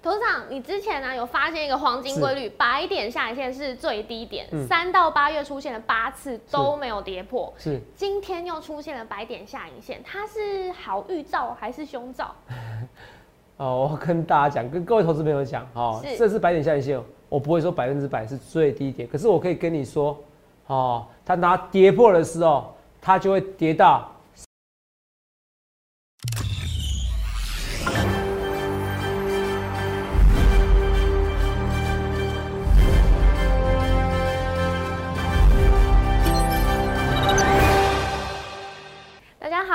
[0.00, 12.34] 董事长，你之前呢有发现一个黄金规律，白点下影线是最低点，三到八月出现了八次都没有跌破，是今天又出现了白点下影线，它是好预兆还是凶兆？
[13.58, 20.16] 哦，我跟大家讲，跟各位投资朋友讲，哦，这是白点下影线，我不会说百分之百是最低点，可是我可以跟你说，
[20.68, 24.08] 哦，它拿跌破的时候，它就会跌到。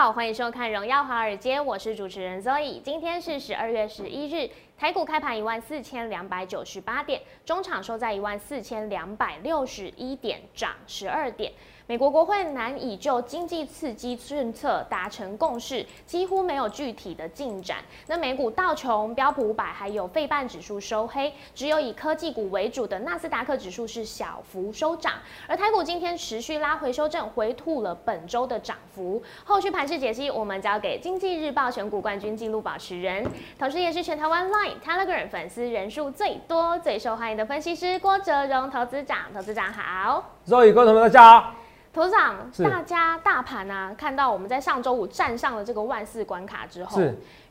[0.04, 2.82] 好，欢迎收看《荣耀华尔街》，我是主持人 Zoe。
[2.82, 11.54] 今天是十二月十一日，台股开盘一万四千两百九十八点，中场收在一万四千两百六十一点，涨十二点。
[11.86, 17.80] 美国国会难以就经济刺激政策达成共识，几乎没有具体的进展。
[18.08, 25.16] 那美股道琼、标普五百还有费半指数收黑，只有以科技股为主的纳斯达克指数是小幅收涨。
[25.46, 29.22] 而台股今天持续拉回修正，回吐了本周的涨幅。
[29.44, 39.18] 后续盘势解析，我们交给经济日报选股冠军纪录保持人，同时也是全台湾 Line、Telegram 粉丝人数最多、最受欢迎的分析师郭哲荣投资长。
[39.34, 41.54] 投资长好，Zoe 观众们大家好。
[41.94, 47.00] 头长，大家大盘啊，看到我们在上周五站上了这个万四关卡之后，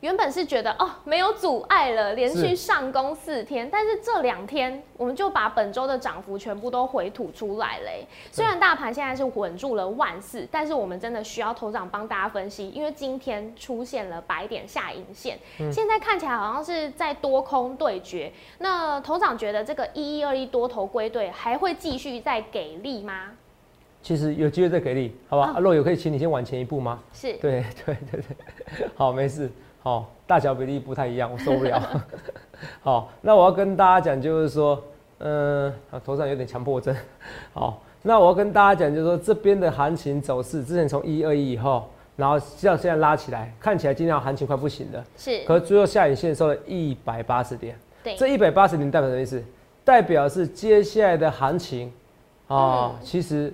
[0.01, 8.05] 原本是觉得哦没有阻碍了，连续上攻四天，但是这两天我们就把本周的涨幅全部都回吐出来嘞。
[8.33, 15.39] 虽然大盘现在是稳住了万四，但是我们真的需要头长帮大家分析，因为今天出现了白点下影线，
[15.71, 18.29] 现在看起来好像是在多空对决。
[18.57, 23.31] 那头长觉得这个一一二一多头归队还会继续再给力吗？
[24.03, 25.53] 其实有机会再给力，好吧？
[25.55, 26.99] 阿若有可以请你先往前一步吗？
[27.13, 28.21] 是，对对对
[28.77, 29.49] 对， 好，没事，
[29.81, 31.81] 好，大小比例不太一样，我受不了。
[32.83, 34.83] 好，那我要跟大家讲，就是说，
[35.19, 36.93] 嗯，头上有点强迫症。
[37.53, 45.01] 好，那我要跟大家讲，就是说这边的行情走势，之前从一二一以后，然后像现在拉起来，看起来今天行情快不行了。
[45.15, 47.73] 是，可是最后下影线收了一百八十点。
[48.03, 49.41] 对，这一百八十点代表什么意思？
[49.85, 51.89] 代表是接下来的行情
[52.49, 53.53] 啊，其实。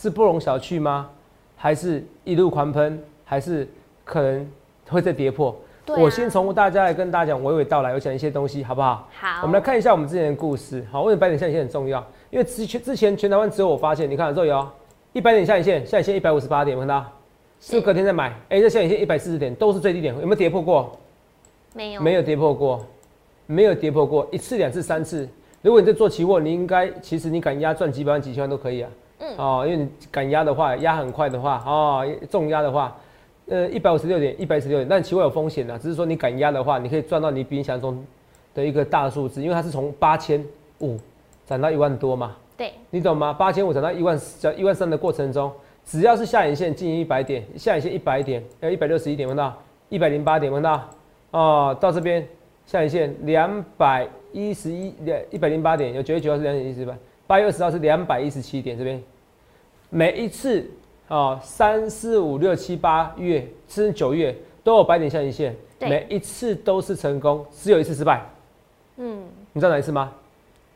[0.00, 1.10] 是不容小觑吗？
[1.58, 2.98] 还是一路狂喷？
[3.22, 3.68] 还是
[4.02, 4.50] 可能
[4.88, 5.54] 会再跌破？
[5.88, 9.06] 我先从大家来跟大家讲，娓娓道来，我讲一些东西，好不好？
[9.12, 9.42] 好。
[9.42, 10.82] 我们来看一下我们之前的故事。
[10.90, 12.02] 好，为什么百点下影线很重要？
[12.30, 14.70] 因为之前之前全台湾只有我发现，你看这里哦，
[15.12, 17.04] 一百点下影线，下影线一百五十八点，看到？
[17.60, 18.34] 是不是隔天再买？
[18.48, 20.98] 哎，这下影线一百四十点都是最低点，有没有跌破过？
[21.74, 22.86] 没有，没有跌破过，
[23.44, 25.28] 没有跌破过一次、两次、三次。
[25.60, 28.90] 如果你在做期货，你应该其实你敢压赚几百万、几千万都可以啊。
[29.20, 32.96] 嗯哦，因为你敢压的话，压很快的话，哦，重压的话，
[33.48, 38.04] 呃，一百五十六点，一百十六点，但期货有风险的，只是说你敢压的话，你可以赚到你比你想象中
[38.54, 40.42] 的一个大数字，因为它是从八千
[40.80, 40.98] 五
[41.46, 42.34] 涨到一万多嘛。
[42.56, 43.32] 对，你懂吗？
[43.32, 45.52] 八千五涨到一万，涨一万三的过程中，
[45.84, 49.54] 只要是下影线近一百点，下影线一百点，要一百六十一点，闻到
[49.90, 50.88] 一百零八点，闻到
[51.32, 52.26] 哦，到这边
[52.64, 56.96] 下影线两百一十一两一百零八点，有九月九号是两点一十八。
[57.30, 59.00] 八月二十号是两百一十七点，这边
[59.88, 60.68] 每一次
[61.06, 68.26] 啊，三四五六七八月甚至九月都有白点下影线，每一次都是成功，只有一次失败。
[68.96, 70.12] 嗯，你知道哪一次吗？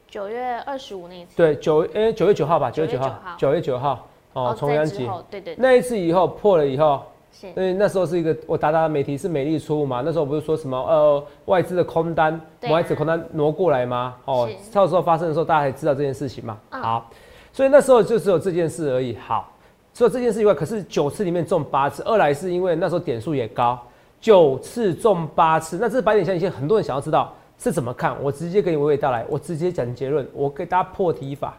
[0.06, 1.36] 九月二十五那一次。
[1.36, 5.10] 对，九诶九月九号吧，九月九号，九月九号哦，重阳节。
[5.28, 5.56] 对对。
[5.58, 7.02] 那一次以后破了以后。
[7.42, 12.40] 因为那时候是一个我达达的媒体是美丽出物嘛，那时候不是说什么呃外资的空单，
[12.70, 14.14] 外资空单挪过来吗？
[14.24, 16.58] 哦，到时候发生的时候大家才知道这件事情嘛。
[16.70, 17.10] 好，
[17.52, 19.16] 所以那时候就只有这件事而已。
[19.16, 19.52] 好，
[19.92, 23.78] 除了这件事以外，可是九次里面中八次，二来是因为那时候点数也高，
[24.20, 31.56] 九次中八次，那这是白点下影线，很多人想要知道是怎么看，我直接给你娓娓道来，我直接讲结论，我给大家破题法。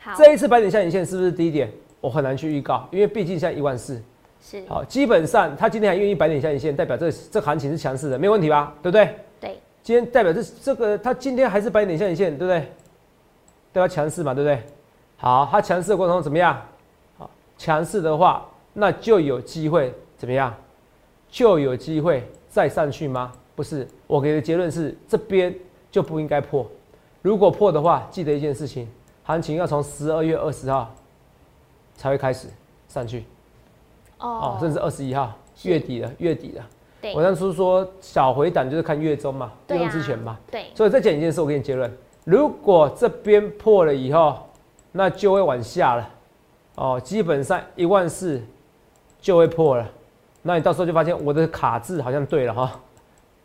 [0.00, 1.70] 好，这一次白点下影线是不是低点？
[2.00, 4.02] 我很难去预告，因为毕竟现在一万四。
[4.46, 8.74] 是好，基本上他今天还愿意摆点下影线，代表这这行情是强势的，没有问题吧？
[8.82, 9.16] 对不对？
[9.40, 9.58] 对。
[9.82, 12.60] 今天代表这这个他今天还是摆点下影线，对不对？
[13.72, 14.62] 代表强势嘛，对不对？
[15.16, 16.60] 好，他强势的过程中怎么样？
[17.16, 20.54] 好，强势的话，那就有机会怎么样？
[21.30, 23.32] 就有机会再上去吗？
[23.56, 25.54] 不是，我给的结论是这边
[25.90, 26.70] 就不应该破。
[27.22, 28.86] 如果破的话，记得一件事情，
[29.22, 30.94] 行情要从十二月二十号
[31.96, 32.48] 才会开始
[32.88, 33.24] 上去。
[34.24, 35.32] 哦，甚至二十一号
[35.62, 36.64] 月底了，月底了。
[37.00, 40.38] 对，我当初说小回档就是看月中嘛，月中之前嘛。
[40.50, 40.66] 对。
[40.74, 41.92] 所以再讲一件事，我给你结论：
[42.24, 44.38] 如果这边破了以后，
[44.92, 46.08] 那就会往下了。
[46.76, 48.42] 哦，基本上一万四
[49.20, 49.86] 就会破了。
[50.42, 52.80] 那你到时候就发现我的卡字好像对了哈。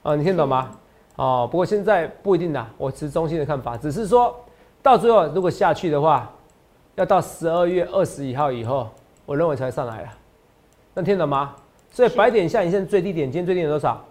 [0.03, 0.71] 啊，你听懂吗？
[1.17, 4.33] 哦，不过现在不一定啦，我持中性的看法，只是说
[4.81, 6.31] 到最后如果下去的话，
[6.95, 8.87] 要到十二月二十一号以后，
[9.25, 10.09] 我认为才上来了。
[10.99, 11.55] 那听懂吗？
[11.89, 14.03] 所以白点下影线最低点，今天最低点多少？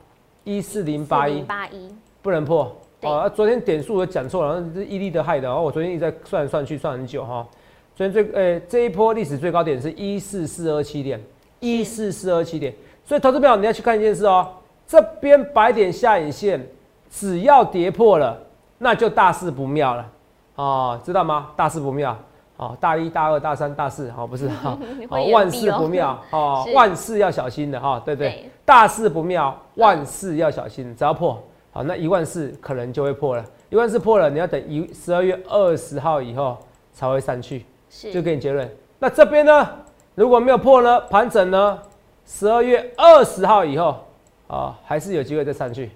[0.45, 2.75] 一四零八一，八一不能破。
[2.99, 7.47] 对哦，昨天点数我讲错了，然后是伊利的害的，然后我昨天一直在算来算去，算很久哈。
[7.95, 11.23] 昨天最呃、这一波历史最高点是一四四二七点，
[11.61, 12.75] 一四四二七点。
[13.05, 14.49] 所以投资朋友你要去看一件事哦，
[14.87, 16.67] 这边白点下影线
[17.11, 18.41] 只要跌破了，
[18.79, 20.11] 那就大事不妙了
[20.55, 21.51] 哦，知道吗？
[21.55, 22.19] 大事不妙。
[22.59, 24.77] 哦，大一、大二、大三、大四，哦，不是哈，
[25.09, 28.29] 哦，万事不妙，哦，万事要小心的哈，对对。
[28.29, 31.41] 对，大事不妙，万事要小心，只要破，
[31.73, 36.59] 好，那一万四可能就会破了，一万四破了，你要等一十二月二十号以后
[36.93, 38.13] 才会上去，是。
[38.13, 38.69] 就给你结论。
[38.99, 39.69] 那这边呢，
[40.17, 41.79] 如果没有破呢，盘整呢，
[42.27, 44.05] 十二月二十号以后
[44.49, 45.93] 啊，还是有机会再上去，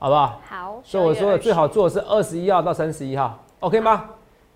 [0.00, 0.40] 好不好？
[0.44, 4.10] 好，所以我说的最好做的是二十一号到三十一号，OK 吗？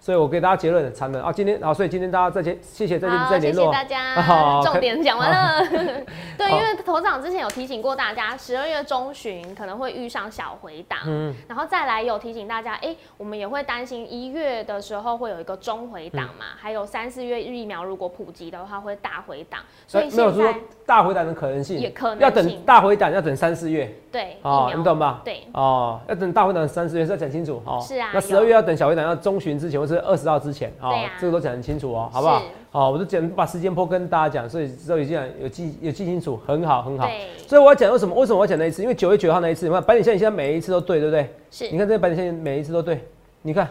[0.05, 3.65] 所以我给大家结论，长的啊，今天啊，所以今天大家再见，谢谢再见，再联络。
[3.65, 4.17] 谢谢大家。
[4.21, 5.67] 好 重点讲完了。
[6.37, 25.23] 对，好因为头长之前有提醒过大家，十二月中旬可能会遇上小回档，嗯然后再来有提醒大家，哎、我们也会担心一月的时候会有一个中回档嘛，还有三四月疫苗如果普及的话会大回档，所以呃没有说现在大回档的可能性，也可能要等性大回档要等三四月对哦你懂吧？
[25.25, 27.81] 对哦，要等大回档三四月是要讲清楚哦。
[27.81, 32.45] 是啊那十二月要等小回档要中旬之前或是二十号之前哦啊，这个都讲很清楚哦，好不好是？
[32.71, 37.09] 好，我就讲把时间波跟大家讲，所以都已经有记有记清楚，很好很好。
[37.47, 38.83] 所以我要讲为什么为什么我要讲那一次？
[38.83, 41.29] 因为九月九号那一次，你看白点线现在每一次都对，对不对？
[41.51, 43.01] 是你看这白点线每一次都对，
[43.43, 43.69] 你看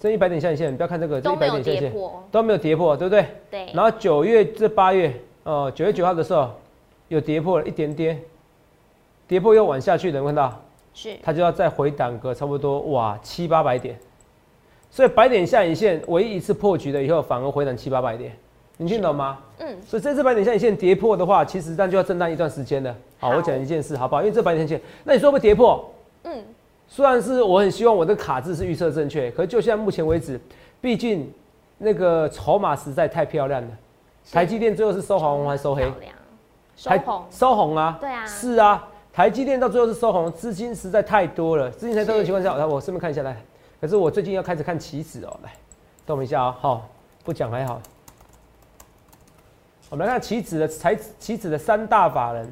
[0.00, 1.92] 这一百点下影线，你不要看这个这一百点下影线
[2.30, 3.26] 都没有跌破，对不对？
[3.50, 5.12] 对，然后九月这八月，
[5.44, 6.50] 哦，九月九号的时候
[7.08, 8.20] 有跌破了一点点，
[9.28, 10.60] 跌破又往下去的，有没有看到？
[10.94, 13.98] 是它就要再回档个差不多哇七八百点，
[14.94, 18.30] 所以白点下影线唯一一次破局了以后，反而回档七八百点，
[18.76, 19.38] 你听懂吗？
[19.58, 22.94] 嗯，所以这次白点下影线跌破的话，其实这样就要震荡一段时间了。
[23.18, 24.20] 好，好我讲一件事好不好？
[24.20, 25.82] 因为这白点线，那你说会跌破？
[26.24, 26.44] 嗯，
[26.86, 30.38] 虽然是我很希望我的卡字是预测正确，可就现在目前为止，
[30.78, 31.32] 毕竟
[31.78, 33.68] 那个筹码实在太漂亮了。
[34.30, 35.90] 台积电最后是收红还是收黑？
[36.76, 43.42] 收台红，收红啊，对啊是啊，台积电到最后是收红，资金实在太多了，资金太多的情况下，来我顺便看一下来。
[43.82, 45.52] 可是我最近要开始看棋子哦，来，
[46.06, 46.88] 等我一下啊、好，
[47.24, 47.82] 不讲还好。
[49.90, 52.48] 我们来看棋子的财棋子的三大法人，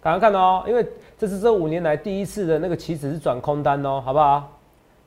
[0.00, 0.84] 赶快看哦，因为
[1.16, 4.58] 这是这五年来第一次的那个棋子是转空单哦，好不好？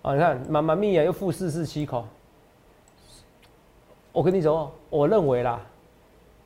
[0.02, 2.06] 啊，你看满满密啊，又负四四七口。
[4.14, 5.60] 我跟你说，我认为啦，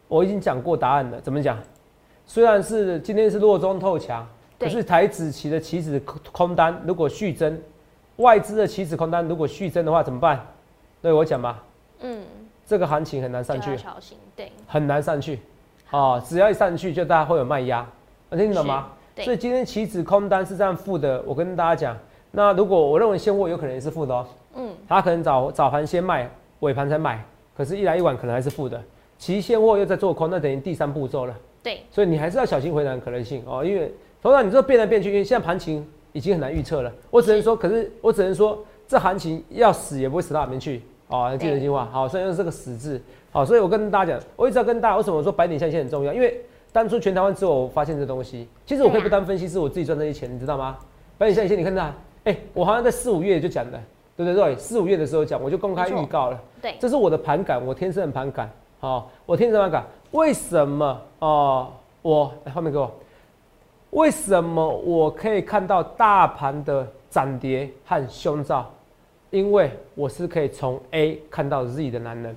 [0.08, 1.60] 我已经讲过答案了，怎么讲？
[2.26, 4.28] 虽然是今天是弱中透强，
[4.58, 7.62] 可是台子棋的棋子空空单如果续增，
[8.18, 10.46] 外资的期指空单如果续增的话怎么办？
[11.02, 11.64] 对我讲吧，
[12.00, 12.24] 嗯，
[12.66, 13.72] 这个行情很难上去。
[13.72, 15.40] 要，小心，对，很难上去。
[15.92, 17.86] 哦，只要一上去就大家会有卖压，
[18.30, 18.90] 能听懂吗？
[19.14, 19.26] 对。
[19.26, 21.98] 所以今天期指空单是这样负的，我跟大家讲，
[22.32, 24.26] 那如果我认为现货有可能也是负的哦，
[24.56, 26.30] 嗯，它可能早早盘先卖，
[26.62, 27.24] 尾盘才买，
[27.56, 28.82] 可是一来一往可能还是负的，
[29.18, 31.36] 期现货又在做空，那等于第三步骤了。
[31.62, 36.92] 对，所以你还是要小心回档的可能性哦，因为头上你这变来变去，因为现在盘情已经很难预测了。
[37.12, 38.58] 我只能说，可是我只能说，
[38.88, 41.36] 这行情要死也不会死到哪边去哦。
[41.38, 43.02] 记得这句话，好，所以用这个死字，
[43.32, 46.14] 好，所以我跟大家讲，我一直要跟大家，为什么我说白点下线很重要？
[46.14, 46.40] 因为
[46.72, 50.78] 当初全台湾只有我发现这东西，其实我可以不当分析是，我自己赚这些钱，你知道吗？
[51.18, 51.92] 白点下线，你看到，
[52.24, 53.80] 哎、我好像在四五月就讲的，
[54.16, 54.34] 对不对？
[54.34, 56.40] 对，四五月的时候讲，我就公开预告了。
[56.62, 59.84] 对，这是我的盘感，我天生的盘感，好、我天生盘感。
[60.12, 61.72] 为什么哦、
[62.04, 62.92] 我来后面给我，
[63.94, 68.70] 为什么我可以看到大盘的涨跌和凶兆？
[69.30, 72.36] 因为我是可以从 A 看到 Z 的男人。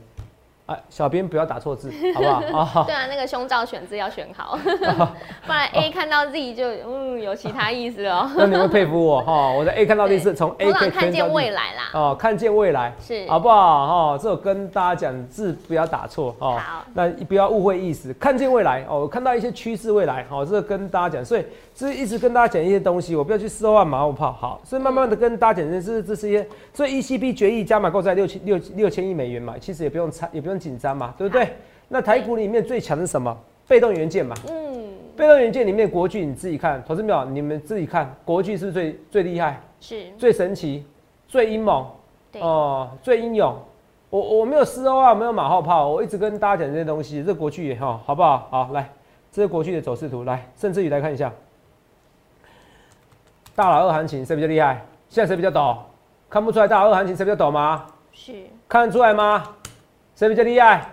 [0.67, 2.81] 哎，小编不要打错字，好不好？
[2.81, 4.59] 啊、对啊，那个胸罩选字要选好，
[5.47, 8.29] 不然 A 看到 Z 就嗯有其他意思哦。
[8.37, 12.93] 那你会佩服我哈、我的 A 看到 Z 是从 A 头可以看见未来来啦，哦，看见未来。
[13.01, 13.87] 是好不好？
[14.13, 16.59] 哈、这我跟大家讲，字不要打错哦。
[16.59, 21.45] 好那不要误会意思，看见未来哦，我看到一些趋势未来，好、这个跟大家讲，所以
[21.77, 31.51] 这一直跟大家讲一些东西，我不要去四万马后炮，好，所以慢慢的跟大家讲，这是这是一些，所以 ECB 决议加码购债六千六六千亿美元嘛，其实也不用猜，也不用紧张嘛，对不对？
[31.89, 33.37] 那台股里面最强是什么？
[33.69, 40.83] 被动元件嘛，嗯，被动元件里面国巨你自己看，投资表你们自己看，国巨是不是最最厉害、是，最神奇、
[41.29, 41.87] 最英猛？
[42.33, 43.55] 对，哦，最英勇。
[44.09, 47.23] 我我没有四欧啊，没有马后炮，我一直跟大家讲这些东西。
[47.23, 48.49] 这国巨也好，好不好？
[48.51, 48.91] 好，来，
[49.31, 51.31] 这是国巨的走势图，来，甚至于来看一下。
[53.57, 54.85] 大佬二行情谁比较厉害？
[55.09, 55.79] 现在谁比较懂？
[56.29, 57.87] 看不出来大佬二行情谁比较懂吗？
[58.13, 58.33] 是
[58.69, 59.43] 看得出来吗？
[60.15, 60.87] 谁比较厉害？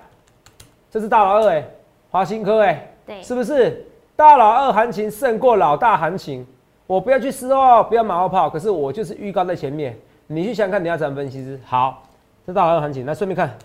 [0.89, 1.65] 这是大佬二哎，
[2.09, 3.85] 华新科哎，对，是不是？
[4.15, 6.47] 大佬二行情胜过老大行情，
[6.87, 8.49] 我不要去失哦，不要马后炮。
[8.49, 11.59] 可是我就是预告在前面，你去想想看，你要怎么分析师？
[11.65, 12.03] 好，
[12.47, 13.57] 这大佬二行情，那顺便看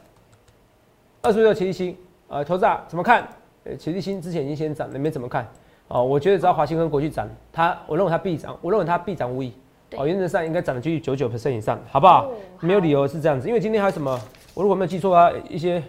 [1.23, 3.29] 二十六奇力星，呃，投资啊怎么看？
[3.63, 5.47] 呃，奇力新之前已经先涨，你们怎么看？
[5.89, 9.53] 哦，我觉得只要华兴跟国际涨，它我认为它必涨，我认为它必涨无疑。
[9.97, 12.27] 哦，原则上应该涨的几率九九 percent 以上，好不好？
[12.27, 14.21] 哦没有理由是这样子，因为今天还有什么？
[14.53, 15.83] 我如果没有记错啊，一些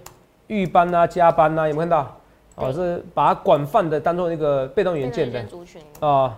[0.47, 2.15] 预班啊、加班啊，有没有看到？
[2.55, 6.33] 哦，是把它广泛的当做那个被动元件的族群哦，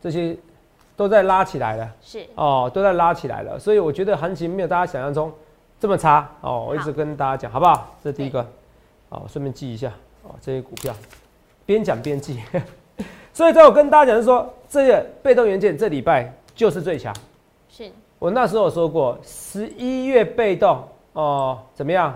[0.00, 0.36] 这些
[0.96, 5.32] 都在拉起来了是哦，都在拉起来了，所以我觉得行情没有大家想象中
[5.80, 6.66] 这么差哦。
[6.68, 7.94] 我一直跟大家讲，好不好？
[8.02, 8.46] 这是第一个，
[9.08, 9.92] 哦，顺便记一下
[10.22, 10.94] 哦，这些股票
[11.66, 12.40] 边讲边记。
[13.32, 17.14] 所以在我跟大家讲是说，这个被动元件这礼拜就是最强。
[17.68, 22.14] 是我那时候说过，十一月被动哦、怎么样？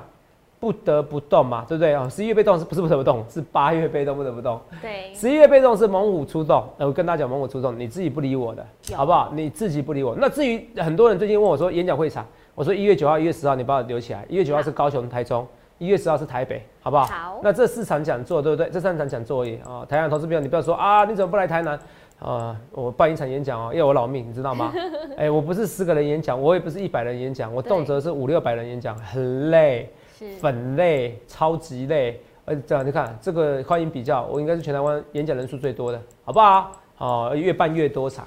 [0.60, 1.92] 不得不动嘛，对不对？
[1.92, 3.24] 哦，十一月被动是不是不得不动？
[3.28, 4.60] 是八月被动不得不动。
[4.80, 9.32] 对十一月被动是猛虎出动，呃，我跟大家讲猛虎出动，你自己不理我的，好不好？
[9.34, 10.14] 你自己不理我。
[10.16, 12.24] 那至于很多人最近问我说演讲会场，
[12.54, 15.44] 我说一月九号、一月十号你帮我留起来，一月九号是高雄、台中，
[15.82, 17.04] 一月十号是台北，好不好？
[17.04, 18.70] 好那这四场讲座对不对？
[18.70, 19.84] 这三场讲座而已啊。
[19.88, 21.76] 台湾投资朋友，你不要说啊，你怎么不来台南？
[22.20, 24.72] 啊，我办一场演讲哦，要我老命，你知道吗？
[25.18, 29.92] 哎、我不是十个人演讲，我也不是一百人演讲，我动辄是五六百人演讲，很累。
[30.16, 32.20] 是很累，超级累。
[32.44, 36.70] 呃，这样你看这个欢迎比较，我应该是全台湾演讲人数最多的，好不好？
[36.98, 38.24] 哦，越办越多场，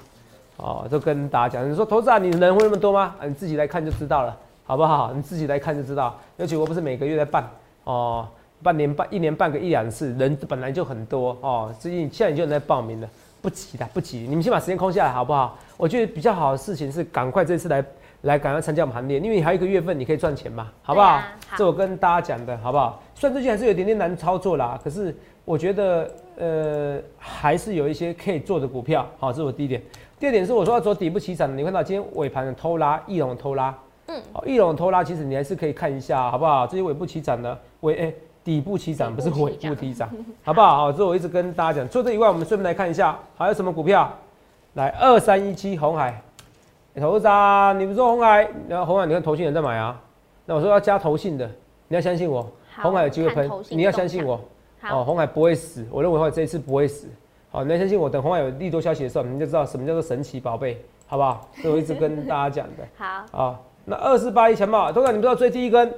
[0.58, 1.70] 哦，都跟大家讲。
[1.70, 3.14] 你说投资啊，你人会那么多吗？
[3.18, 5.12] 啊，你自己来看就知道了，好不好？
[5.14, 6.18] 你自己来看就知道。
[6.36, 7.48] 尤其我不是每个月在办，
[7.84, 8.26] 哦，
[8.62, 13.08] 半年办一年办个一两次，人本来就很多哦，最近现在你就有人在报名了，
[13.40, 15.56] 不急的，不急，你们先把时间空下来，好不好？
[15.76, 17.84] 我觉得比较好的事情是赶快这次来
[18.22, 21.06] 来赶快参加我们行列，因为你还有一个月份你可以赚钱嘛，好不好？
[21.06, 23.00] 对啊好这我跟大家讲的好不好？
[23.14, 29.80] 虽然最近还是有一点点难操作啦，可是我觉得呃还是有一些可以做的股票，好，这是我第一点。
[30.18, 33.72] 第二点是我说要走底部起涨，你看到今天尾盘的偷拉，翼龙偷拉，
[34.06, 36.66] 嗯，好，翼龙偷拉，其实你还是可以看一下，好不好？
[36.66, 40.08] 这些尾部起涨的尾哎、底部起涨不是尾部起涨
[40.44, 40.76] 好不好？
[40.76, 41.88] 好，这我一直跟大家讲。
[41.88, 44.12] 除了这以外，我们顺便来看一下还有什么股票，
[44.74, 46.22] 来二三一七红海，
[46.94, 50.00] 欸投资啊，你不是说红海，然后红海你看投信人在买啊，
[50.44, 51.50] 那我说要加投信的，
[51.88, 52.42] 你要相信我，
[52.74, 54.40] 好红海有机会喷你要相信我。
[54.78, 57.08] 好哦，红海不会死，我认为红海这一次不会死。
[57.50, 61.48] 好，你要相信我，等红海有利多消息的时候，你就知道什么叫做神奇宝贝，好不好？
[61.62, 62.86] 这我一直跟大家讲的。
[63.32, 65.94] 好啊，那二四八一强茂，通常你不知道追第一根，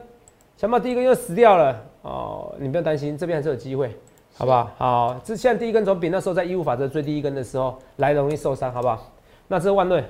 [0.59, 3.97] 强茂第一根又死掉了哦，你不用担心，这边还是有机会，
[4.37, 4.71] 好不好？
[4.77, 9.11] 好，这现在第一根总比那时候在义务法则追第一根的时候来容易受伤，好不好？
[9.49, 10.05] 那这万润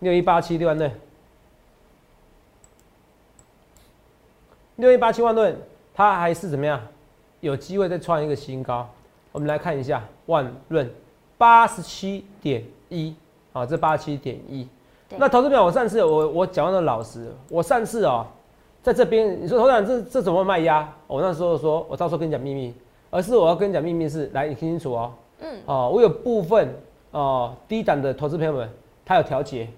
[0.00, 0.90] 六一八七六万润，
[4.76, 5.56] 六一八七万润，
[5.94, 6.80] 它还是怎么样？
[7.40, 8.90] 有机会再创一个新高。
[9.30, 10.92] 我们来看一下万润
[11.38, 13.14] 八十七点一
[13.52, 14.66] 啊，这八十七点一。
[15.14, 18.26] 对那投资表，我上次我我讲的老实，我上次哦，
[18.82, 20.88] 在这边你说投资长这这怎么卖压？
[21.06, 22.74] 我那时候说，我到时候跟你讲秘密，
[23.10, 26.68] 而是我要跟你讲秘密是，来你听清楚哦，嗯哦，我有部分
[27.12, 28.68] 哦低档的投资朋友们，
[29.04, 29.68] 他有调节，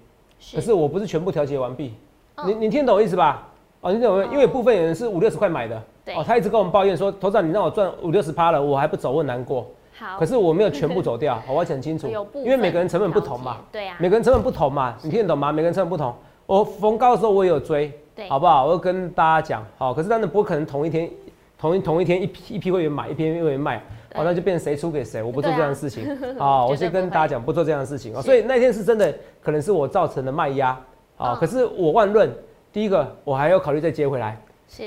[0.53, 1.93] 可是我不是全部调节完毕，
[2.35, 3.47] 嗯你你听懂我意思吧？
[3.81, 4.23] 哦，你听懂没？
[4.23, 9.65] 哦因为部分人是五六十块买的，对哦，他一直跟我们抱怨说，头长你让我赚五六十趴了，我还不走，我很难过。
[9.99, 15.51] 好可是我没有全部走掉， 我要讲清楚因为每个人成本不同嘛，对啊每个人成本不同嘛，你听得懂吗？
[15.51, 16.13] 每个人成本不同，
[16.45, 18.65] 我逢高的时候我也有追，对好不好？
[18.65, 21.09] 我会跟大家讲，好，可是当然不可能同一天，
[21.57, 23.77] 同一同一天一批一批会员买，一批会员卖，
[24.13, 26.05] 哦，那就变成谁出给谁，我不做这样的事情，
[26.37, 28.21] 好，我先跟大家讲，不做这样的事情哦。
[28.21, 30.69] 是所以那天是真的，可能是我造成的卖压，
[31.17, 32.29] 啊，嗯可是我万润，
[32.71, 34.39] 第一个我还要考虑再接回来。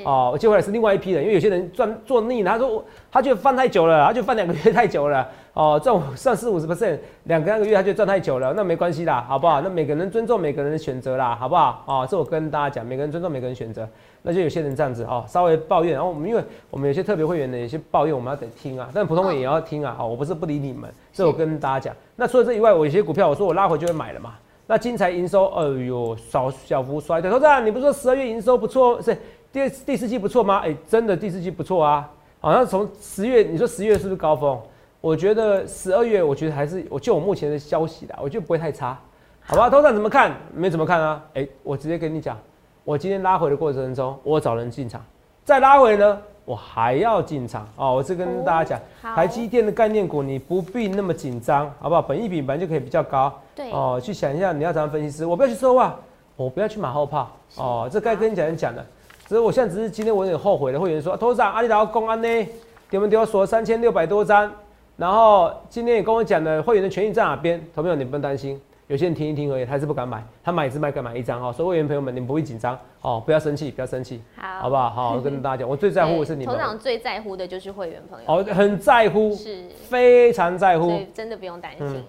[0.04, 9.60] 哦，我接回来是另外一批人，因为有些人赚做腻了，他说我他觉得放太久了，他就放两个月太久了，哦，赚上四五十 percent，两个那个月他就赚太久了，那没关系啦，好不好？
[9.62, 11.82] 那每个人尊重每个人的选择啦，好不好？
[11.86, 13.88] 哦，这我跟大家讲，每个人尊重每个人选择，
[14.22, 21.96] 那就有些人这样子哦，稍微抱怨，然后我们因为我们有些特别会员的有些抱怨，我们要得听啊，但普通会员也要听啊，哦，我不是不理你们，这我跟大家讲。
[22.16, 24.34] 那除了这以外，我有些股票我说我拉回就会买了嘛。
[24.66, 27.28] 那金财营收，哎呦，小小幅衰退。
[27.28, 29.18] 投资人，你不是说十二月营收不错，是
[29.52, 30.58] 第第四季不错吗？
[30.64, 32.08] 哎、真的第四季不错啊。
[32.40, 34.58] 好像从十月，你说十月是不是高峰？
[35.00, 38.98] 我觉得十二月，我觉得还是，我就我目前的消息啦，我觉得不会太差，
[39.40, 39.68] 好吧？
[39.68, 40.34] 通常怎么看？
[40.54, 41.22] 没怎么看啊？
[41.34, 42.38] 哎、我直接跟你讲，
[42.84, 45.04] 我今天拉回的过程中，我找人进场，
[45.44, 47.94] 再拉回呢，我还要进场哦。
[47.94, 52.00] 我是跟大家讲，好台积电的概念股你不必那么紧张，好不好？
[52.00, 55.98] 本益比本来就可以比较高，对哦，去想一下你要怎样分析师，我不要去说话，
[56.36, 58.84] 我不要去马后炮哦，这该跟你讲人讲的。
[59.30, 62.46] 只是我现在只是今天我有点后悔了，会员说，头长阿里达公安呢，
[62.88, 64.50] 给我锁三千六百多张，
[64.96, 68.60] 然后今天也跟我讲了会员的权益在哪边，投朋友你不用担心。
[68.88, 71.52] 有些人听一听而已，还是不敢买，他买一只卖敢买一张哈。
[71.52, 74.90] 所以会员朋友们，你们不会紧张哦，不要生气，不要生气，好，好不好？
[74.90, 82.02] 好，我跟大家讲，我最在乎的是你们头，长最在乎的就是会员朋友，哦，很在乎，是，非常在乎所，以真的不用担心嗯。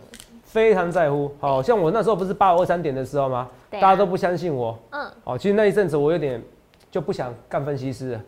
[0.43, 1.31] 非常在乎。
[1.39, 3.47] 好像我那时候不是八五二三点的时候吗？
[3.69, 4.75] 啊大家都不相信我。
[4.89, 6.41] 嗯，哦，其实那一阵子我有点
[6.91, 8.21] 就不想干分析师了，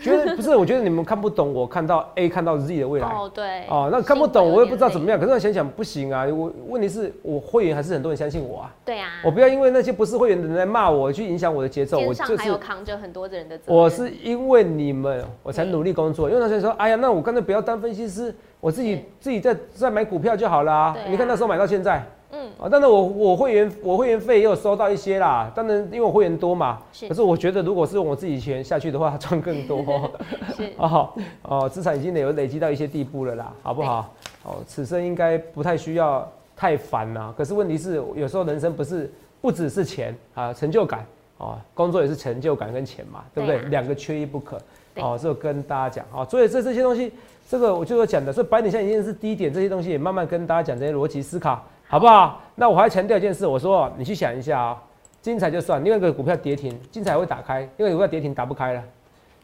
[0.00, 3.06] 觉得不是，我觉得你们看不懂我看到 A 看到 Z 的未来。
[3.06, 5.20] 哦，对，哦，那看不懂，我也不知道怎么样。
[5.20, 8.74] 可是我想想不行啊，我问题是我会员还是很多人相信我啊。
[8.82, 11.98] 对啊，我不要因为那些不是会员的人来骂我，去影响我的节奏。
[11.98, 13.76] 我就是上还有扛着很多的人的责任。
[13.76, 16.30] 我是因为你们我才努力工作。
[16.30, 20.94] 因为那些人说，哎呀，那我干脆不要当分析师，我自己自己在在买股票就好了。
[20.94, 22.02] 对啊你看那时候买到现在。
[22.30, 29.82] 嗯，啊，当然我我会员我会员费也有收到一些啦，当然因为我会员多嘛，是可是我觉得如果是用我自己钱下去的话，赚更多
[30.54, 31.08] 是 哦
[31.42, 34.12] 哦，资产已经有累积到一些地步了啦，好不好？
[34.44, 37.32] 哦，此生应该不太需要太烦啦。
[37.36, 41.06] 可是问题是，有时候人生不是不只是钱啊，成就感
[41.38, 43.58] 哦，工作也是成就感跟钱嘛，对不对？
[43.70, 44.58] 两个缺一不可。
[44.94, 47.12] 对哦，这个跟大家讲哦，所以这这些东西，
[47.48, 52.40] 这个我就说讲的，所以白点现在已经是低点，这些东西也慢慢跟大家讲这些逻辑思考，好不好？
[52.54, 54.82] 那我还强调一件事，我说你去想一下啊、
[55.22, 58.82] 精彩就算，另外一个股票跌停，精彩会打开，另外一个股票跌停打不开了，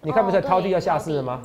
[0.02, 1.40] 你看不出来哦涛地要下市了吗？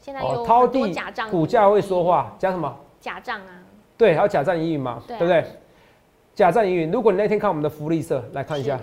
[0.00, 2.74] 现在有涛地假账，股价会说，话，讲什么？
[3.00, 3.62] 假账啊，
[3.96, 5.44] 对，还有假账疑云嘛，对啊对不对？
[6.34, 8.78] 假账疑云，如果你那天看我们的福利社，来看一下，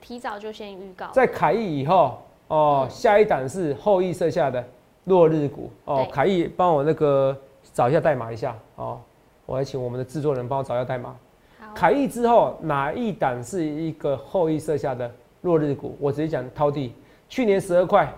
[0.00, 2.18] 提早就先预告，在凯翼以后，
[2.48, 4.62] 哦，嗯下一档是后羿设下的
[5.04, 7.34] 落日股，哦对，凯翼帮我那个
[7.72, 9.00] 找一下代码一下，哦，
[9.46, 11.16] 我还请我们的制作人帮我找一下代码。
[11.58, 15.10] 好，凯翼之后哪一档是一个后羿设下的
[15.42, 15.96] 落日股？
[16.00, 16.92] 我直接讲涛地，
[17.28, 18.12] 去年十二块，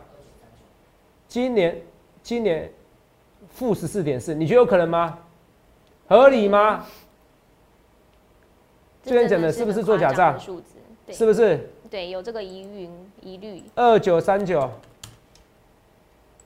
[1.28, 1.76] 今年
[2.22, 2.68] 今年
[3.50, 5.18] 负十四点四，你觉得有可能吗？
[6.08, 6.84] 合理吗？
[9.02, 10.38] 这之前讲的是不是做假账？
[11.10, 11.70] 是不是？
[11.90, 12.90] 对，有这个疑云
[13.22, 14.70] 疑虑，二九三九，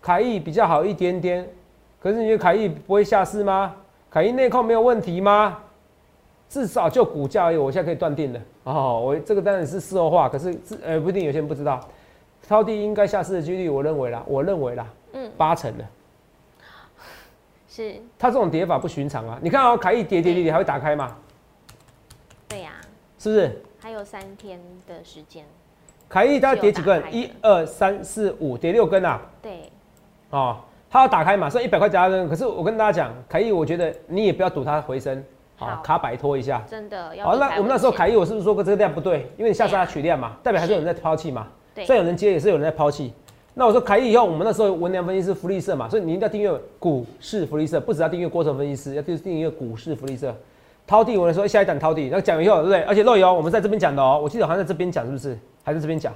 [0.01, 1.49] 凯翼比较好一点点，
[2.01, 3.75] 可是你觉得凯翼不会下市吗？
[4.13, 5.59] 凯翼内控没有问题吗？
[6.49, 8.41] 至少就股价而已，我现在可以断定了。
[8.65, 11.81] 哦，我这个当然是事后话，可是是呃不一定，有些人不知道。
[12.43, 15.85] 超低应该下市的几率，我认为啦，我认为啦，嗯，八成的。
[17.67, 19.39] 是它这种跌法不寻常啊！
[19.41, 21.17] 你看哦，凯翼跌跌跌跌还会打开吗？
[22.47, 22.73] 对呀，
[23.19, 23.63] 是不是？
[23.81, 25.47] 还有三天的时间，
[26.09, 29.23] 凯翼大概跌几根一二三四五，跌六根啊！
[29.41, 29.73] 对，
[30.29, 30.59] 哦，
[30.93, 32.29] 它要打开嘛，剩一百块加扔。
[32.29, 35.25] 可是我跟大家讲，凯翼，我觉得你也不要赌它回升，
[35.57, 36.63] 好、卡摆脱一下。
[36.69, 39.27] 真的要好，那我们那时候凯翼，我是不是说过这个量不对？
[39.39, 41.49] 因为你下次它取量嘛，代表还是有人在抛弃嘛。
[41.75, 43.11] 对虽然有人接，也是有人在抛弃。
[43.55, 50.35] 那我说凯翼以后，我们那时候文良分析师福利社嘛，所以你一定要订阅股市福利社，不只要订阅郭成分析师，要订订阅股市福利社。
[50.87, 52.83] 掏地，我们说下一档掏地，那讲以后对不对？
[52.83, 55.39] 而且漏油我们在这边讲的哦，我记得好像在这边讲是不是？
[55.65, 56.13] 还在这边讲，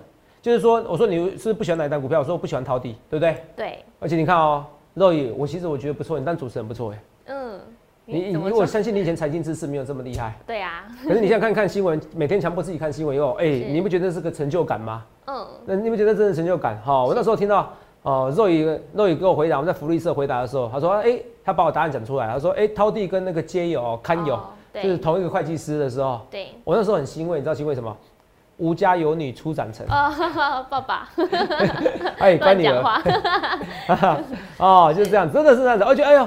[0.47, 2.21] 就是说我说你是不是不喜欢哪一档股票？
[2.21, 3.37] 我说我不喜欢掏地，对不对？
[3.57, 7.03] 对，而且你看哦，肉爷，我其实我觉得不错，你当主持人不错哎。
[7.35, 7.59] 嗯，
[8.05, 15.05] 你如果相信你以前财经知识没有这么厉害，对啊，可是你现在看看新闻，每天强迫自己看新闻以后，哎、是你不觉得是个成就感吗？
[15.27, 16.81] 嗯，那你不觉得真的成就感？
[16.83, 24.45] 哈，我那时候听到哦，肉爷肉爷给我回答，我们在福利社回答的时候，他说，哎、他把我答案讲出来，他说，哎、涛弟跟那个街友哦堪友、哦
[24.81, 27.97] 就是同一个会计师的时候，对，我那时候很欣慰，你知道欣慰什么？
[28.59, 31.09] 吴家有女初长成，哦， 爸爸
[32.19, 32.83] 哎，关乱女儿，
[34.59, 36.27] 哦，就是这样，真的是这样子，而且哎呦，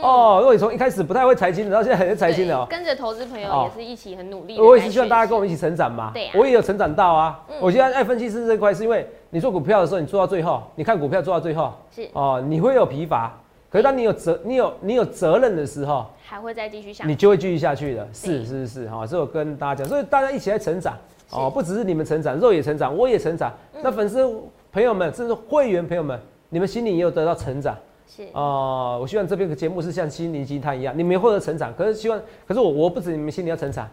[0.00, 2.66] 哦，如果你从一开始不太会财经，然后现在很会财经的哦。
[2.68, 4.60] 跟着投资朋友哦也是一起很努力。
[4.60, 6.10] 我也是希望大家跟我们一起成长嘛。
[6.12, 7.40] 对啊我也有成长到啊。
[7.48, 13.32] 嗯我现在爱分析师这块是因为你做股票的时候，你做到最后，你看股票做到最后，是哦，你会有疲乏。
[13.70, 18.08] 可是当你有责，你有你有责任的时候，还会再继续下你就会继续下去的。
[18.14, 20.94] 是对是是，哈，这我跟大家讲，所以大家一起来成长
[21.30, 23.52] 哦，不只是你们成长，肉也成长，我也成长。
[23.74, 24.26] 嗯那粉丝
[24.72, 27.76] 朋友们，甚至会员朋友们，你们心里也有得到成长。
[28.06, 31.72] 是哦、我希望这边的节目是像心灵鸡汤一样，你们也获得成长。
[31.76, 33.88] 可是希望，可是我我不止你们心里要成长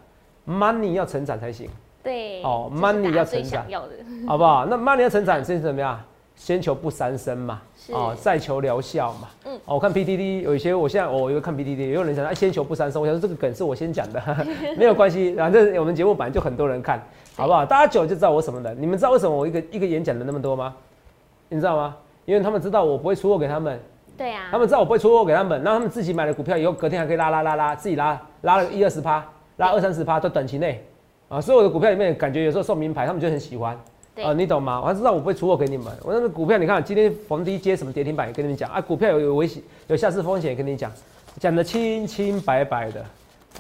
[0.48, 1.70] ，money 要成长才行，
[2.02, 3.94] 对哦 money 要成长要的，
[4.26, 4.66] 好不好？
[4.66, 6.02] 那 money 要成长先怎么样？
[6.36, 9.30] 先求不三生嘛，哦，再求疗效嘛。
[9.46, 13.02] 嗯哦，我看 PDD 有一些，我现在我有看 PDD，也有人讲，哎，先求不三生。
[13.02, 14.22] 我想说这个梗是我先讲的，
[14.78, 17.02] 没有关系，反正我们节目本来就很多人看，
[17.36, 17.66] 好不好？
[17.66, 18.76] 大家久了就知道我什么人。
[18.80, 20.74] 你们知道为什么我一个一个演讲的那么多吗？
[21.50, 21.96] 你知道吗？
[22.26, 23.80] 因为他们知道我不会出货给他们，
[24.18, 29.24] 对啊，他们知道我不会出货给他们，那他们自己买了股票以后，隔天还可以拉拉拉拉，自己拉拉了一二十趴，
[29.58, 30.84] 拉二三十趴，在短期内
[31.28, 33.78] 啊，所有的股票里面感觉有时候送名牌，他们就很喜欢。
[34.24, 34.82] 啊，你懂吗？
[34.82, 35.88] 我知道我不会出货给你们。
[36.04, 38.80] 我那个股票，你看今天逢低接什么跌停板，也跟你们讲啊。
[38.80, 40.90] 股票有有危险，有下市风险，也跟你讲，
[41.38, 43.04] 讲的清清白白的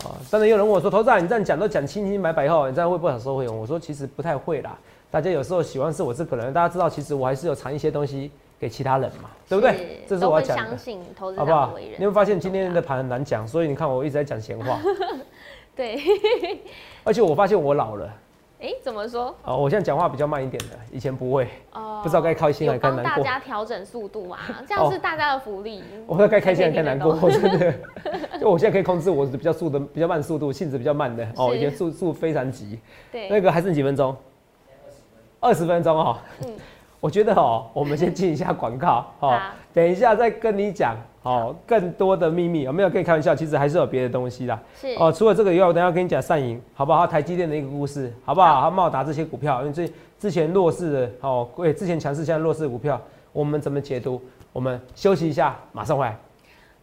[0.03, 0.17] 啊。
[0.29, 3.47] 当然有人问我说，投资你这样讲都讲清清白白后，你这样会不会收回？
[3.47, 4.77] 我说其实不太会啦。
[5.11, 8.29] 大家有时候喜欢是我这个人，大家知道其实我还是有藏一些东西
[8.59, 10.03] 给其他人嘛，对不对？
[10.07, 10.77] 这是我要讲的，
[11.37, 11.73] 好不好？
[11.97, 14.79] 你会发现今天的盘很难讲，所以你看我一直在讲闲话。
[15.75, 15.99] 对，
[17.03, 18.09] 而且我发现我老了。
[18.61, 19.35] 哎，怎么说？
[19.43, 21.47] 哦，我现在讲话比较慢一点的，以前不会。
[21.73, 23.23] 哦，不知道该开心还是该难过。
[23.23, 24.37] 大家调整速度嘛，
[24.67, 25.83] 这样是大家的福利。
[26.07, 27.73] 我不知道该开心还是该难过，真的。
[28.39, 31.27] 就我现在可以控制我比较速的比较慢速度，性子比较慢的。
[31.35, 32.79] 哦，以前速速非常急。
[33.11, 33.29] 对。
[33.29, 34.15] 那个还剩几分钟？
[35.41, 36.17] 二十分钟哦。
[36.45, 36.53] 嗯。
[37.05, 39.05] 我觉得哦，我们先进一下广告。
[39.21, 39.39] 好。
[39.71, 40.95] 等一下再跟你讲。
[41.21, 43.35] 哦，更多的秘密有没有跟你开玩笑？
[43.35, 44.59] 其实还是有别的东西的。
[44.75, 47.05] 是哦，除了这个以外，我等下跟你讲上影，好不好？
[47.05, 48.59] 台积电的一个故事，好不好？
[48.61, 52.99] 还有茂达这些股票，因为最之前弱势的，哦，对，之前强势，现在弱势的股票，
[53.33, 54.19] 我们怎么解读？
[54.51, 56.17] 我们休息一下，马上回来。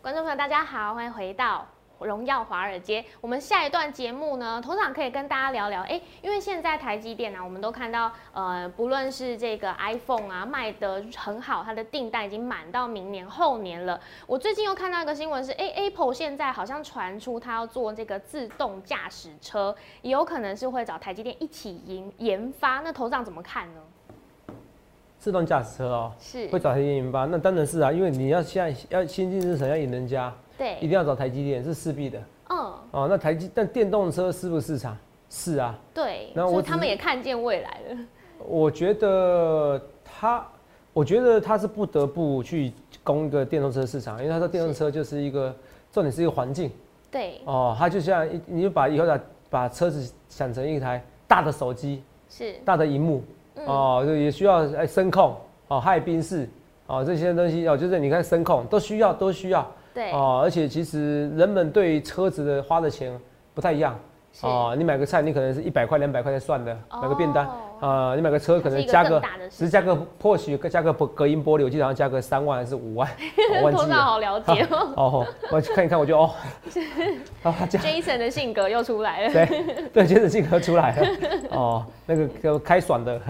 [0.00, 1.64] 观众朋友，大家好，欢迎回到。
[2.04, 14.00] 荣耀华尔街，我们下一段节目呢，头场可以跟大家聊聊，哎，因为现在台积电啊，我们都看到，呃，不论是这个 iPhone 啊，卖得很好，它的订单已经满到明年后年了。
[14.26, 22.80] 我最近又看到一个新闻是，哎，Apple 现在好像传出它要做这个自动驾驶车，也有可能是会找台积电一起研研发。
[22.80, 23.80] 那头长怎么看呢？
[25.18, 30.32] 自动驾驶车哦，是会找台积电研发，那当然是啊，因为你要现在要先进日程要赢人家。
[30.58, 32.18] 对，一定要找台积电是势必的。
[32.50, 32.56] 嗯，
[32.90, 34.96] 哦，那台积但电动车是不是市场？
[35.30, 35.78] 是啊。
[35.94, 37.98] 对，那我他们也看见未来了。
[38.38, 40.46] 我觉得他，
[40.92, 45.54] 我觉得他是不得不去攻一个电动车市场，因为他说电动车就是一个
[45.90, 46.70] 重点是一个环境。
[47.10, 47.40] 对。
[47.44, 53.22] 哦，他就像一，你就把以后把把车子想成一台大的手机，是大的荧幕，
[53.66, 55.34] 哦，就也需要哎声控，
[55.68, 56.46] 哦，害宾式，
[56.86, 59.66] 哦这些东西哦，就是你看声控都需要，都需要。
[59.94, 63.12] 对哦，而且其实人们对车子的花的钱
[63.54, 63.98] 不太一样
[64.40, 64.74] 哦。
[64.76, 67.46] 你买个菜，你可能是一百块、两百块在算的，买个便当
[67.80, 68.14] 啊。
[68.14, 73.06] 你买个车，可能加个只是加个或许加个隔音玻璃，我记得好像加个三万还是五万，
[73.60, 73.96] 我忘记了。
[73.96, 75.26] 好了解哦。
[75.52, 76.30] 我去看一看，我就哦。
[77.68, 79.32] Jason 的性格又出来了。
[79.32, 79.46] 对
[79.92, 81.08] 对，Jason 性格出来了。
[81.50, 83.20] 哦，那个就开爽的，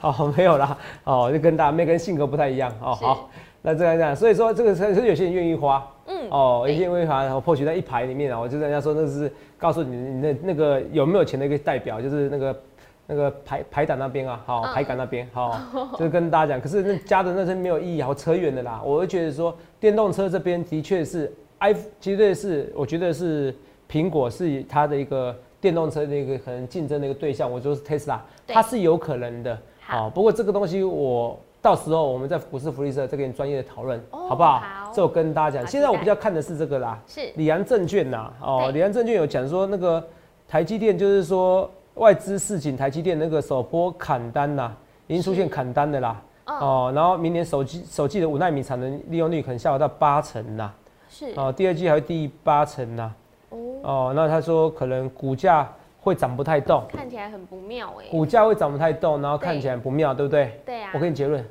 [0.00, 0.76] 哦，没有啦。
[1.04, 2.94] 哦，就跟大家每个人性格不太一样哦。
[2.94, 3.30] 好。
[3.66, 12.60] 那这样这样，所以说这个车是有些人愿意花，嗯，哦，有些人愿意花，然后或许在一排里面啊，我就人家说那是告诉你你那那个有没有钱的一个代表，就是那个
[13.06, 15.58] 那个排排档那边啊，好排杆那边，好，
[15.96, 18.82] 就是跟大家讲，可是那加的那些没有意义，好扯远的啦。
[18.84, 23.54] 我会觉得说电动车这边的确是 i，绝对是我觉得是
[23.90, 31.40] 苹果是它的一个电动车的一个可能竞争的一个对象，我说是 Tesla，它是有可能的，好，不过这个东西我。
[31.64, 34.58] 到时候我们在股市福利社再跟你专业的讨论，好不好？
[34.58, 35.66] 好，这我跟大家讲。
[35.66, 38.30] 现在我比较看的是这个啦，是里安证券呐。
[38.42, 40.06] 哦，里安证券有讲说那个
[40.46, 44.70] 台积电，就是说外资市井台积电那个首波砍单呐，
[45.06, 46.20] 已经出现砍单的啦。
[46.44, 50.70] 哦，然后明年手机手机的五纳米产能利用率可能下滑到八成呐。
[51.08, 53.10] 是哦，第二季还会低八成呐。
[53.48, 55.66] 哦哦，那他说可能股价。
[56.04, 58.04] 会涨不太动，看起来很不妙哎。
[58.10, 60.60] 股价会涨不太动，然后看起来不妙，对不对？
[60.66, 60.90] 对啊。
[60.92, 61.42] 我给你结论，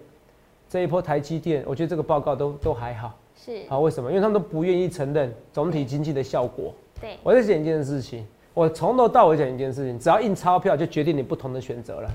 [0.74, 3.16] 这一波台积电，我觉得这个报告都都还好。
[3.36, 3.62] 是。
[3.70, 4.10] 好，为什么？
[4.10, 6.74] 因为他们都不愿意承认总体经济的效果。
[7.00, 7.16] 对。
[7.22, 12.10] 我在讲一件事情，我从头到尾讲一件事情，只要印钞票就决定你不同的选择了。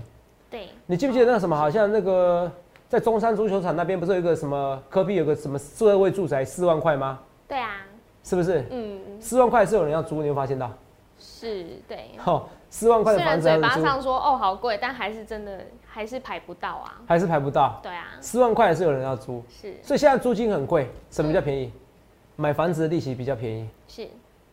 [0.50, 0.70] 对。
[0.86, 1.56] 你记不记得那个什么？
[1.56, 2.50] 好像那个
[2.88, 7.20] 在中山足球场那边不是有一个什么科比有个什么社位住宅四万块吗？
[7.46, 7.86] 对啊。
[8.24, 8.64] 是不是？
[8.70, 8.98] 嗯。
[9.20, 10.68] 四万块是有人要租，你有发现到？
[11.18, 17.80] 是对，好，四万块的房子，嘴巴上说哦好贵，但还是真的还是排不到啊，还是排不到。
[17.82, 21.72] 对啊，四万块还是有人要租，是，所以现在租金很贵，什么叫便宜？
[22.36, 24.08] 买房子的利息比较便宜，是，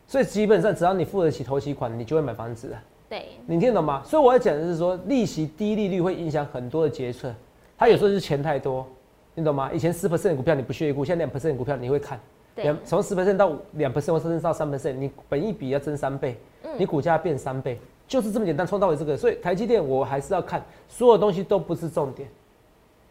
[0.08, 2.82] 所以基本上只要你付得起头期款，你就会买房子了。
[3.08, 4.02] 对，你听懂吗？
[4.04, 7.32] 所以我要讲的是说，利息低利率会影响很多的决策，
[7.78, 8.88] 它有时候是钱太多，
[9.36, 9.70] 你懂吗？
[9.72, 12.20] 以前四 percent 股票你不屑一顾，现在两 percent 股票你会看。
[12.56, 16.38] 两从十 percent 到两 percent 或甚至到三 percent，你本一比要增三倍，
[16.78, 19.18] 你股价变三倍，就是这么简单，冲到尾这个。
[19.18, 22.30] 所以台积电我还是要看，所有东西都不是重点，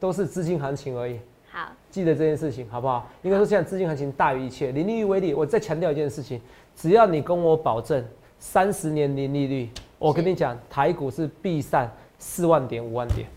[0.00, 1.18] 都是资金行情而已。
[1.50, 3.08] 好，记得这件事情好不好？
[3.22, 6.40] 应该说现在资金行情大于一切，零利率为例，我再强调一件事情，
[6.74, 8.04] 只要你跟我保证
[8.38, 13.28] 三十年零利率，我跟你讲，台股是必上四万点五万点。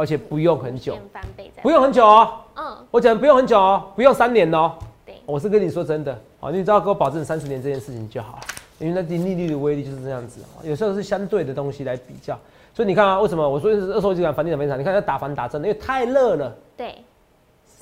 [0.00, 0.02] 是。
[0.02, 2.30] 而且不用很久，翻倍不用很久哦。
[2.56, 4.72] 嗯，我讲不用很久哦，不用三年哦。
[5.04, 8.40] 对，我是跟你说真的，哦，你只要给我保证三十年这件事情就好了，
[8.78, 12.38] 因为那低利率的威力就是这样子，啊有时候是相对的东西来比较。
[12.74, 14.80] 所以你看啊，为什么我说是二手机场、房地产、房地产？
[14.80, 16.52] 你看要打房打真的，因为太热了。
[16.76, 16.94] 对，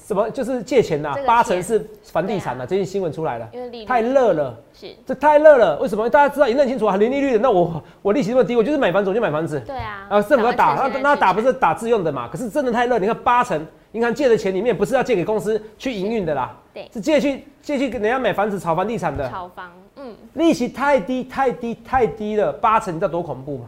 [0.09, 3.85] 什么就是借钱呐、这个八成是房地产呐、最近新闻出来了，因为利率。
[3.85, 5.79] 太热了，是，这太热了。
[5.81, 6.09] 为什么？
[6.09, 9.61] 大家知道，赢得很清楚啊，零利率的，那我 我利息那么低，我就是买房子，我就买房子。
[9.67, 12.27] 对啊，啊，政府要打，那那打不是打自用的嘛？
[12.33, 16.89] 可是真的太热，你看八成银行借的钱里面不是要借给公司去营运的啦，对。
[16.91, 23.67] 是借去借去给人家买房子炒房地产的，炒房，嗯，利息太低太低太低了，八成你知道多恐怖吗？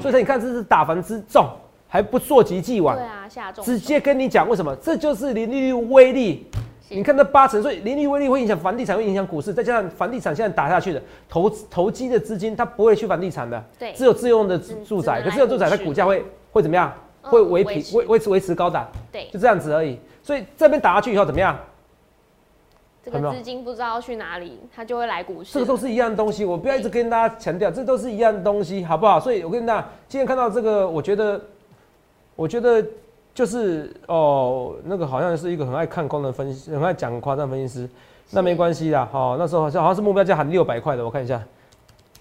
[0.00, 1.46] 所以说你看这是打房之重，
[1.92, 4.74] 还不溯及既往对，啊，下重直接跟你讲为什么？
[4.76, 6.46] 这就是零利率威力。
[6.88, 15.20] 你看这八成，所以零利率威力会影响房地产，会影响股市，再加上房地产现在打下去的投投机的资金，它不会去房地产的，对只有自用的住宅。
[15.20, 16.90] 可自用住宅它股价会会怎么样？
[16.96, 19.98] 嗯会维持维持维维持维持高档，对就这样子而已。
[20.22, 21.56] 所以这边打下去以后怎么样？
[23.04, 25.52] 这个资金不知道去哪里，它就会来股市。
[25.52, 29.20] 这个都是一样的东西，我不要一直跟大家强调，这都是一样的东西，好不好？
[29.20, 31.40] 所以我跟大家今天看到这个，我觉得，
[32.42, 32.84] 我觉得
[33.32, 37.88] 就是哦，那个好像是一个很爱看功能分析，很爱讲夸张分析师，
[38.30, 41.40] 那没关系啦，好、那时候好像好像是目标价喊六百块的，我看一下，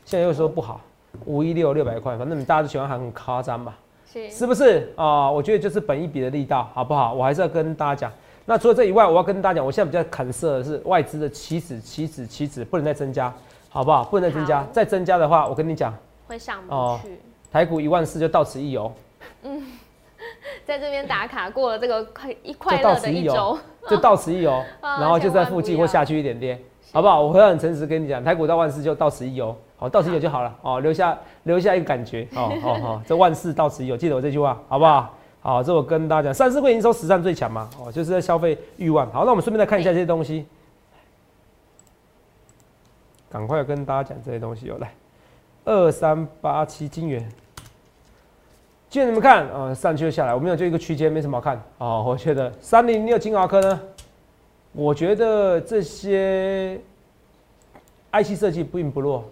[0.06, 0.80] 现在又说不好，
[1.26, 3.76] 五一六六百块，反正大家都喜欢喊很夸张吧。
[4.14, 7.16] 是是不是啊、我觉得就是本一笔的力道，好不好？
[7.16, 8.12] 我还是要跟大家讲。
[8.46, 13.34] 那除了这以外，我要跟大家讲，我现在比较砍色的是外资的期指、期指、期指不能再增加，
[13.70, 14.04] 好不好？
[14.04, 15.92] 不能再增加，再增加的话，我跟你讲，
[16.28, 17.18] 会上哦不去。
[17.52, 18.94] 台股一万四就到此一游，
[20.72, 23.58] 在这边打卡过了这个快一快到乐的一周
[23.90, 26.18] 就到此一游， 啊然后就在附近或下去。
[26.18, 26.58] 一点点，
[26.94, 27.22] 好不好？
[27.22, 35.14] 我会很诚实跟你讲，台股到万事就到此一游，好，到此一游就好了，哦，留下留下一个感觉，哦哦哦，这万事到此一游，记得我这句话，好不好？
[35.42, 39.12] 好，这我跟大家讲，三四会营收史上最强嘛，哦，就是在消费欲望。
[39.12, 40.46] 好，那我们顺便再看一下这些东西，
[43.30, 44.94] 赶快跟大家讲这些东西哦，来，
[45.66, 47.28] 二三八七金元。
[48.92, 52.04] 今天你们看，呃，上去又下来，我们有就一个区间，没什么好看哦。
[52.06, 53.80] 我觉得三零六金华科呢，
[54.74, 56.78] 我觉得这些
[58.12, 59.24] IC 设计并不弱，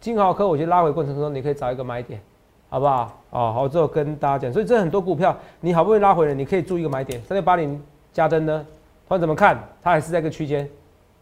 [0.00, 2.20] 金豪科我觉得拉回过程中你可以找一个买点，
[2.68, 3.16] 好不好？
[3.30, 7.22] 哦，好，之后跟大家讲，所以这很多股票你好不容易拉回了，你可以注意一个买点。
[7.22, 7.80] 三六八零
[8.12, 8.66] 加灯呢，
[9.04, 10.68] 不管怎么看，它还是在一个区间，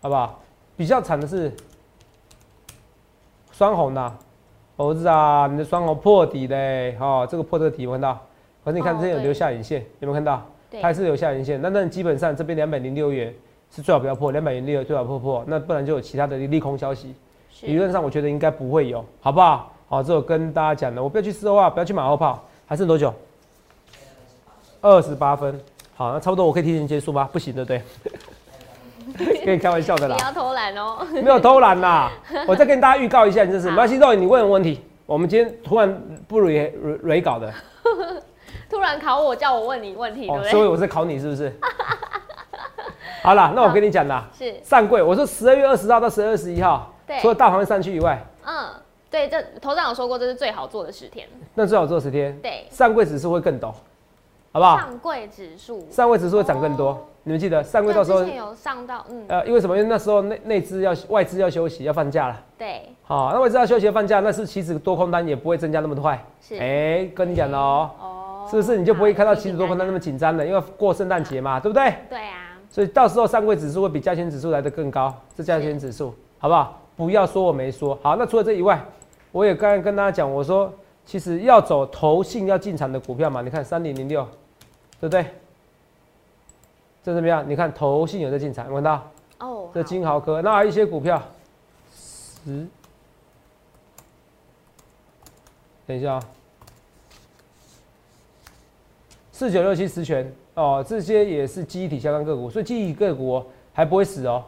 [0.00, 0.40] 好不好？
[0.74, 1.52] 比较惨的是
[3.52, 4.16] 双红的、
[4.76, 8.20] 猴子啊，你的双红破底嘞，哦，这个破这个底有有看到？
[8.64, 10.42] 可是你看这有留下影线，有没有看到？
[10.70, 13.32] 对它还是有下影线，那那基本上这边两百零六元
[13.70, 17.14] 是最好不要破，两百零六最好破破，那不然就有其他的利空消息。
[17.62, 19.72] 理论上我觉得应该不会有，好不好？
[19.86, 23.14] 好，这我跟大家讲的，我不要去事后啊，不要去马后炮，还剩多久？
[24.80, 25.60] 二十八分，
[25.94, 27.28] 好，那差不多我可以提前结束吗？
[27.32, 27.80] 不行，对不对？
[29.44, 31.06] 跟你开玩笑的啦，你要偷懒哦。
[31.12, 32.10] 没有偷懒啦，
[32.46, 37.52] 我再跟大家预告一下，就是没关系，肉你问的问题，我们今天突然不蕊蕊蕊稿的，
[38.70, 40.50] 突然考我，叫我问你问题，对哦，不对？
[40.50, 41.52] 所以我在考你是不是？
[43.22, 47.18] 好啦，那我跟你讲啦，是，上柜，我说十二月二十号到十二月二十一号，对。
[47.20, 48.66] 除了大盘上去以外，嗯，
[49.10, 51.26] 对，这头上有说过，这是最好做的十天。
[51.54, 53.72] 那最好做十天，对，上柜指数会更陡，
[54.54, 54.78] 好不好？
[54.78, 59.76] 上柜指数，上柜指数会涨更多，哦你们记得上柜到时候有上到，嗯，呃，因为什么？
[59.76, 62.40] 因为那时候内内资要外资要休息，要放假了。
[62.56, 66.24] 对，好，那外资要休息要放假，那是其实多空单也不会增加那么快。
[66.40, 70.46] 是，哎、跟你讲了哦，哦是不是你就不会看到好期指多空单那么紧张了？
[70.46, 71.94] 因为过圣诞节嘛，对不对？
[72.08, 76.78] 对啊，所以到时候上柜指数会比加权指数来的更高，这加权指数好不好？
[76.94, 77.98] 不要说我没说。
[78.02, 78.78] 好，那除了这以外，
[79.32, 80.70] 我也刚刚跟大家讲，我说
[81.04, 84.24] 其实要走投信要进场的股票嘛，你看三零零六，
[85.04, 85.26] 对不对？
[87.02, 87.44] 这怎么样？
[87.46, 88.84] 你看投信有在进场，有没有看
[89.38, 89.46] 到？
[89.46, 91.22] 哦，这金豪科，那还有一些股票，
[91.94, 92.66] 十，
[95.86, 96.20] 等一下啊、
[99.30, 104.42] 四九六七十全哦，这些也是记忆体相关个股，所以记忆体个股、哦、还不会死哦。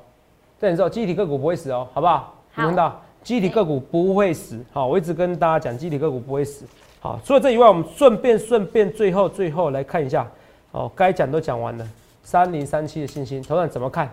[0.58, 2.34] 这你知道，记忆体个股不会死哦，好不好？
[2.54, 6.64] 你好看到记忆体个股不会死，好，我一直跟大家讲，记忆体个股不会死。
[6.98, 10.26] 好，除了这以外，我们顺便顺便最后最后来看一下，
[10.72, 11.86] 哦，该讲都讲完了。
[12.22, 14.10] 三零三七的星星，头上怎么看？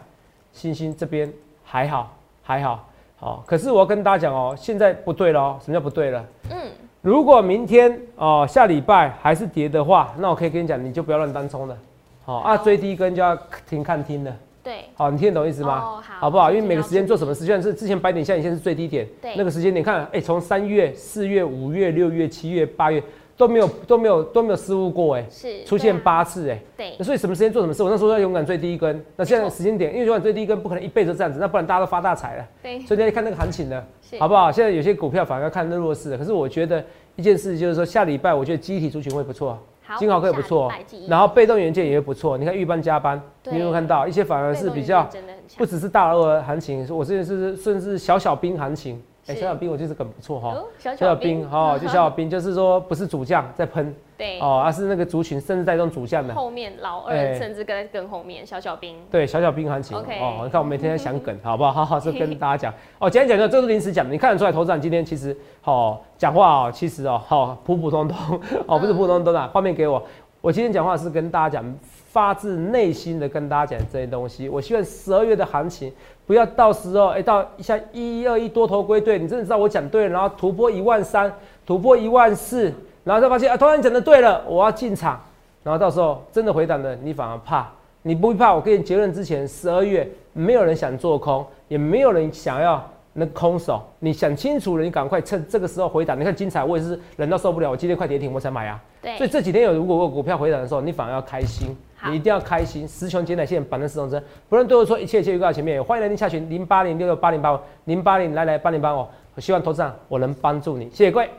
[0.52, 1.32] 星星这边
[1.64, 3.44] 还好，还好，好。
[3.46, 5.60] 可是我要跟大家讲哦，现在不对了哦。
[5.60, 6.24] 什么叫不对了？
[6.52, 6.58] 嗯，
[7.02, 11.76] 如果明天哦下礼拜还是跌的话，那我可以跟你讲，你就不要乱单冲了。
[12.24, 13.36] 好啊，追低跟就要
[13.68, 14.34] 停看听了。
[14.64, 15.80] 对，好，你听得懂意思吗？
[15.80, 16.52] 哦好不好？
[16.52, 23.04] 因为每个时间做什么事，就像是之前白点下影线是最低点，对那个时间点看，哎、从三月、四月、五月、六月、七月、八月
[23.36, 27.82] 都没有都没有都没有失误过哎，是出现八次哎，对那所以什么时间做什么事？
[27.82, 32.48] 我那时候要勇敢追第一根，那现在时间点，因为勇敢追第一根不可能一辈子这样子，那不然大家都发大财了。
[32.62, 34.52] 对所以大家看那个行情的，是好不好？
[34.52, 36.84] 现在有些股票反而要看那弱势的，可是我觉得
[37.16, 39.58] 一件事就是说，下礼拜我觉得集体族群会不错，
[39.98, 40.72] 金豪科也不错
[41.08, 42.38] 然后被动元件也会不错。
[42.38, 45.10] 你看预班加班，你有没有看到一些反而是比较
[45.58, 49.02] 不只是大二行情，我这是甚至是小小兵行情。
[49.28, 56.34] 哎，是小小兵我觉得很不错哈，哦小小兵兵哈，就小小兵就是说不是主将在喷对哦，而是那个族群甚至带动主将的。
[56.34, 61.72] 后面老哎二甚至跟跟后面小小兵，对，小小兵行情 OK 哦，你看我每天在想梗，好不好？
[61.72, 63.10] 好好，是 跟大家讲哦。
[63.10, 69.48] 今天讲的这是临时讲的，你看得出来，投资长今天其实哦讲话哦，其实哦好普普通通哦，不是普普通通的。
[69.48, 70.04] 画面给我，
[70.42, 74.48] 我今天讲话是跟大家讲，发自内心的跟大家讲这些东西。
[74.48, 75.92] 我希望十二月的行情
[76.26, 81.32] 不要到时候哎到像一二一多头归队，你真的知道我讲对了，然后突破一万三，
[81.66, 85.20] 突破一万四，然后再发现啊，突然讲的对了，我要进场。
[85.64, 87.70] 然后到时候真的回档了，你反而怕，
[88.02, 88.54] 你不会怕。
[88.54, 92.84] 我给你结论之前，十二月没有人想做空，也没有人想要
[93.14, 93.82] 那空手。
[94.00, 96.20] 你想清楚了，你赶快趁这个时候回档。
[96.20, 98.82] 你看精彩，我也是忍到受不了，我今天快跌停我才买啊。
[99.02, 102.88] 对所以这几天有如果我股票回档的时候，你反而要开心，好你一定要开心。
[102.88, 109.06] 十穷减奶线，板凳始终针，不论对我说一切一切预告前面，欢迎来电下群零八零六六八零八五零八零来来八零八五。
[109.36, 111.30] 我希望投资上我能帮助你，谢谢各位。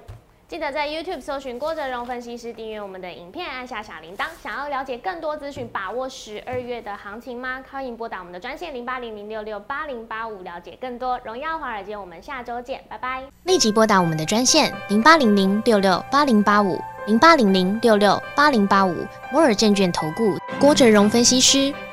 [0.46, 4.26] 记得在 YouTube 搜寻郭哲荣分析师，订阅我们的影片，按下小铃铛。
[4.42, 7.64] 想要了解更多资讯，把握十二月的行情吗？
[7.70, 11.18] 欢迎拨打我们的专线零八零零六六八零八五，了解更多。
[11.24, 13.22] 荣耀华尔街，我们下周见，拜拜。
[13.44, 18.94] 立即拨打我们的专线零八零零六六八零八五零八零零六六八零八五
[19.33, 21.72] 摩尔证券投顾郭哲荣分析师。